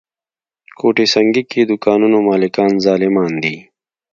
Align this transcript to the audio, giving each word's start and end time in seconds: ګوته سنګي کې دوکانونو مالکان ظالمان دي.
ګوته 0.79 1.05
سنګي 1.13 1.43
کې 1.51 1.61
دوکانونو 1.69 2.17
مالکان 2.29 2.71
ظالمان 2.85 3.33
دي. 3.43 3.55